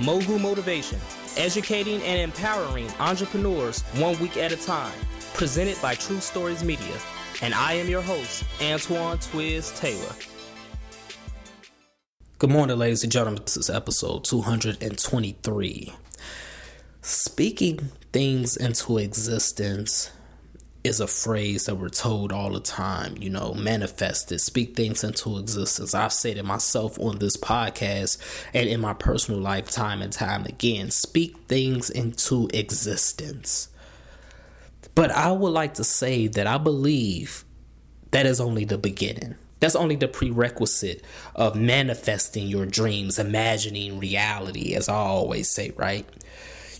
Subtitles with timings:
[0.00, 0.98] Mogul Motivation,
[1.36, 4.98] educating and empowering entrepreneurs one week at a time.
[5.34, 6.96] Presented by True Stories Media.
[7.42, 10.14] And I am your host, Antoine Twiz Taylor.
[12.38, 13.42] Good morning, ladies and gentlemen.
[13.44, 15.92] This is episode 223.
[17.02, 20.10] Speaking things into existence
[20.82, 25.04] is a phrase that we're told all the time, you know, manifest it, speak things
[25.04, 25.94] into existence.
[25.94, 28.18] I've said it myself on this podcast
[28.54, 30.90] and in my personal life time and time again.
[30.90, 33.68] Speak things into existence.
[34.94, 37.44] But I would like to say that I believe
[38.10, 39.36] that is only the beginning.
[39.60, 41.04] That's only the prerequisite
[41.34, 46.08] of manifesting your dreams, imagining reality, as I always say, right?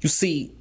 [0.00, 0.52] You see,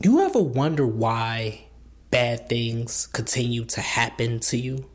[0.00, 1.67] you ever wonder why
[2.10, 4.88] bad things continue to happen to you?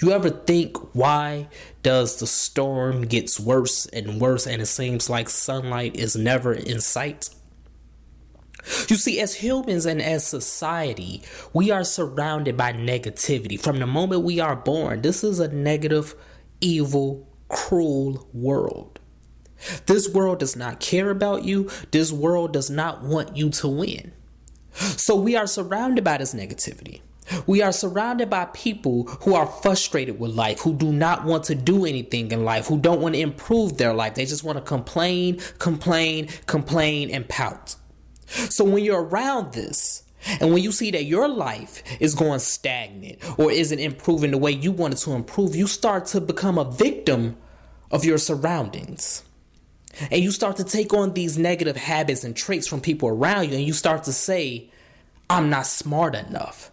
[0.00, 1.48] You ever think why
[1.82, 6.80] does the storm gets worse and worse and it seems like sunlight is never in
[6.80, 7.30] sight?
[8.88, 13.58] You see, as humans and as society, we are surrounded by negativity.
[13.58, 16.14] From the moment we are born, this is a negative,
[16.60, 19.00] evil, cruel world.
[19.86, 21.70] This world does not care about you.
[21.90, 24.12] This world does not want you to win.
[24.78, 27.00] So we are surrounded by this negativity.
[27.46, 31.54] We are surrounded by people who are frustrated with life, who do not want to
[31.54, 34.14] do anything in life, who don't want to improve their life.
[34.14, 37.76] They just want to complain, complain, complain, and pout.
[38.26, 40.04] So when you're around this,
[40.40, 44.50] and when you see that your life is going stagnant or isn't improving the way
[44.50, 47.36] you want it to improve, you start to become a victim
[47.90, 49.22] of your surroundings.
[50.10, 53.56] And you start to take on these negative habits and traits from people around you,
[53.56, 54.70] and you start to say,
[55.30, 56.70] I'm not smart enough.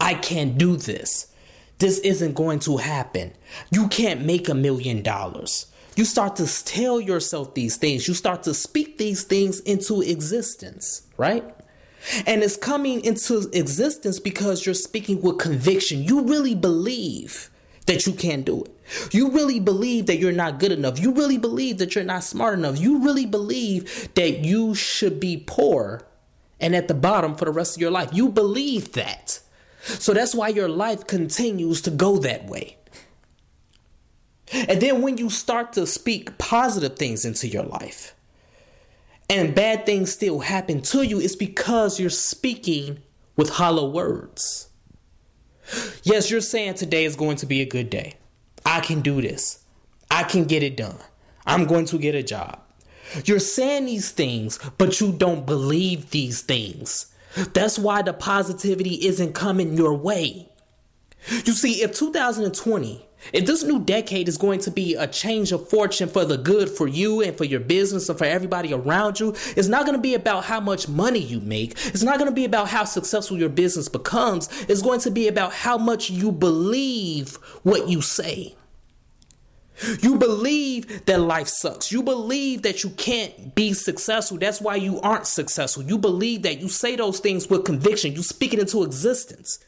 [0.00, 1.32] I can't do this.
[1.78, 3.32] This isn't going to happen.
[3.70, 5.66] You can't make a million dollars.
[5.94, 8.06] You start to tell yourself these things.
[8.06, 11.44] You start to speak these things into existence, right?
[12.26, 16.04] And it's coming into existence because you're speaking with conviction.
[16.04, 17.50] You really believe
[17.86, 18.75] that you can't do it.
[19.10, 21.00] You really believe that you're not good enough.
[21.00, 22.78] You really believe that you're not smart enough.
[22.78, 26.06] You really believe that you should be poor
[26.60, 28.10] and at the bottom for the rest of your life.
[28.12, 29.40] You believe that.
[29.82, 32.76] So that's why your life continues to go that way.
[34.52, 38.14] And then when you start to speak positive things into your life
[39.28, 43.02] and bad things still happen to you, it's because you're speaking
[43.36, 44.68] with hollow words.
[46.04, 48.14] Yes, you're saying today is going to be a good day.
[48.66, 49.64] I can do this.
[50.10, 50.98] I can get it done.
[51.46, 52.60] I'm going to get a job.
[53.24, 57.06] You're saying these things, but you don't believe these things.
[57.52, 60.48] That's why the positivity isn't coming your way.
[61.44, 65.68] You see, if 2020 if this new decade is going to be a change of
[65.68, 69.34] fortune for the good for you and for your business and for everybody around you,
[69.56, 71.72] it's not going to be about how much money you make.
[71.86, 74.48] It's not going to be about how successful your business becomes.
[74.68, 78.54] It's going to be about how much you believe what you say.
[80.00, 81.92] You believe that life sucks.
[81.92, 84.38] You believe that you can't be successful.
[84.38, 85.82] That's why you aren't successful.
[85.82, 88.14] You believe that you say those things with conviction.
[88.14, 89.58] You speak it into existence.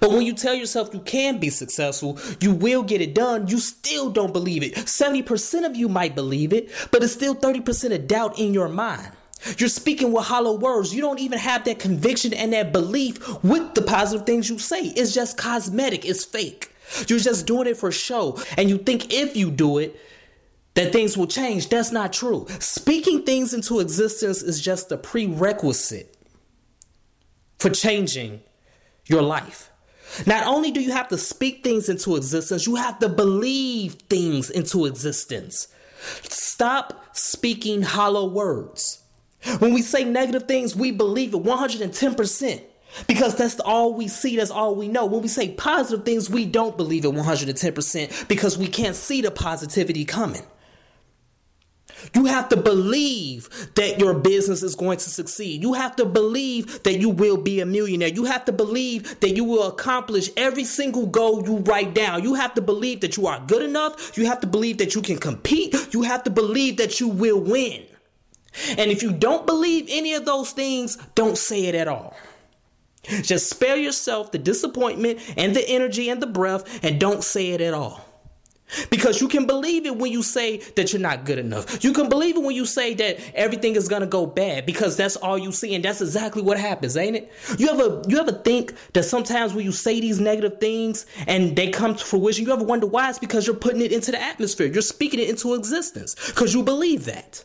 [0.00, 3.58] But when you tell yourself you can be successful, you will get it done, you
[3.58, 4.74] still don't believe it.
[4.74, 9.12] 70% of you might believe it, but it's still 30% of doubt in your mind.
[9.58, 10.94] You're speaking with hollow words.
[10.94, 14.86] You don't even have that conviction and that belief with the positive things you say.
[14.86, 16.72] It's just cosmetic, it's fake.
[17.08, 18.40] You're just doing it for show.
[18.56, 20.00] And you think if you do it,
[20.74, 21.68] that things will change.
[21.68, 22.46] That's not true.
[22.60, 26.14] Speaking things into existence is just a prerequisite
[27.58, 28.40] for changing
[29.06, 29.70] your life.
[30.26, 34.50] Not only do you have to speak things into existence, you have to believe things
[34.50, 35.68] into existence.
[36.22, 39.02] Stop speaking hollow words.
[39.58, 42.62] When we say negative things, we believe it 110%
[43.06, 45.06] because that's all we see, that's all we know.
[45.06, 49.30] When we say positive things, we don't believe it 110% because we can't see the
[49.30, 50.42] positivity coming.
[52.14, 55.62] You have to believe that your business is going to succeed.
[55.62, 58.08] You have to believe that you will be a millionaire.
[58.08, 62.22] You have to believe that you will accomplish every single goal you write down.
[62.22, 64.16] You have to believe that you are good enough.
[64.16, 65.74] You have to believe that you can compete.
[65.94, 67.84] You have to believe that you will win.
[68.78, 72.16] And if you don't believe any of those things, don't say it at all.
[73.22, 77.60] Just spare yourself the disappointment and the energy and the breath and don't say it
[77.60, 78.05] at all.
[78.90, 81.84] Because you can believe it when you say that you're not good enough.
[81.84, 85.16] You can believe it when you say that everything is gonna go bad because that's
[85.16, 87.32] all you see, and that's exactly what happens, ain't it?
[87.58, 91.70] You ever you ever think that sometimes when you say these negative things and they
[91.70, 93.08] come to fruition, you ever wonder why?
[93.08, 94.66] It's because you're putting it into the atmosphere.
[94.66, 97.44] You're speaking it into existence because you believe that.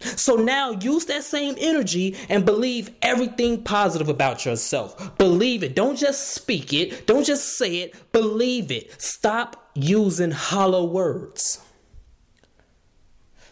[0.00, 5.16] So now use that same energy and believe everything positive about yourself.
[5.16, 5.74] Believe it.
[5.74, 7.06] Don't just speak it.
[7.06, 8.12] Don't just say it.
[8.12, 9.00] Believe it.
[9.00, 11.60] Stop using hollow words.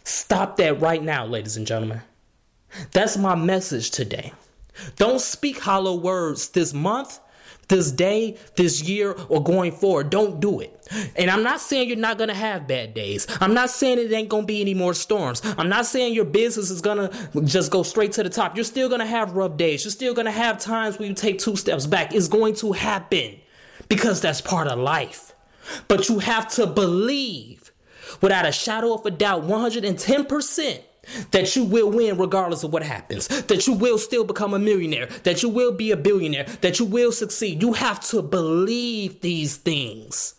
[0.05, 2.03] Stop that right now, ladies and gentlemen.
[2.93, 4.33] That's my message today.
[4.97, 7.21] Don't speak hollow words this month
[7.69, 10.11] this day, this year, or going forward.
[10.11, 10.71] Don't do it.
[11.17, 13.27] And I'm not saying you're not gonna have bad days.
[13.41, 15.41] I'm not saying it ain't gonna be any more storms.
[15.59, 17.11] I'm not saying your business is gonna
[17.45, 18.57] just go straight to the top.
[18.57, 19.85] You're still gonna have rough days.
[19.85, 22.15] You're still gonna have times where you take two steps back.
[22.15, 23.41] It's going to happen
[23.89, 25.33] because that's part of life.
[25.89, 27.73] But you have to believe
[28.21, 30.81] without a shadow of a doubt, 110%
[31.31, 35.07] that you will win regardless of what happens, that you will still become a millionaire,
[35.25, 37.63] that you will be a billionaire, that you will succeed.
[37.63, 40.35] You have to believe these things.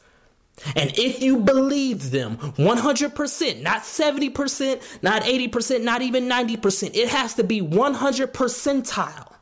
[0.76, 7.34] And if you believe them 100%, not 70%, not 80%, not even 90%, it has
[7.36, 9.34] to be 100 percentile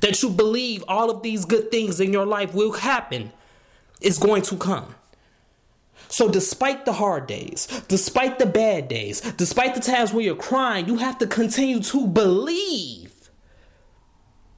[0.00, 3.32] that you believe all of these good things in your life will happen,
[4.00, 4.94] is going to come.
[6.12, 10.86] So, despite the hard days, despite the bad days, despite the times where you're crying,
[10.86, 13.30] you have to continue to believe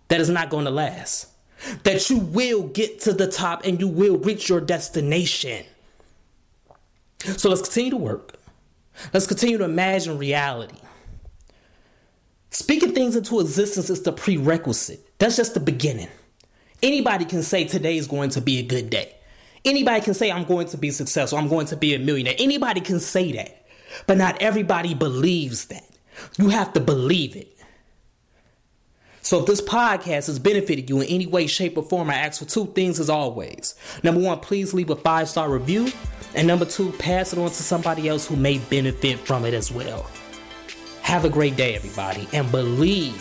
[0.09, 1.29] that it's not going to last.
[1.85, 5.65] That you will get to the top and you will reach your destination.
[7.21, 8.37] So, let's continue to work.
[9.13, 10.79] Let's continue to imagine reality.
[12.51, 15.19] Speaking things into existence is the prerequisite.
[15.21, 16.09] That's just the beginning.
[16.83, 19.14] Anybody can say today is going to be a good day.
[19.65, 22.35] Anybody can say, I'm going to be successful, I'm going to be a millionaire.
[22.39, 23.67] Anybody can say that.
[24.07, 25.89] But not everybody believes that.
[26.39, 27.51] You have to believe it.
[29.23, 32.41] So if this podcast has benefited you in any way, shape, or form, I ask
[32.41, 33.75] for two things as always.
[34.03, 35.91] Number one, please leave a five star review.
[36.35, 39.73] And number two, pass it on to somebody else who may benefit from it as
[39.73, 40.11] well.
[41.01, 43.17] Have a great day, everybody, and believe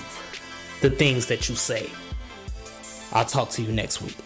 [0.81, 1.90] the things that you say.
[3.13, 4.18] I'll talk to you next week.